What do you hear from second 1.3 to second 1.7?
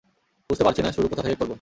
করব।